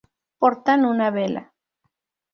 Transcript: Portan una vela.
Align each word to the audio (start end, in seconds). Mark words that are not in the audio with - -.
Portan 0.45 0.85
una 0.93 1.11
vela. 1.19 1.47